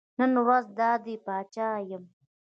نن 0.19 0.31
ورځ 0.45 0.65
دا 0.79 0.91
دی 1.05 1.15
پاچا 1.25 1.69
یم. 1.89 2.03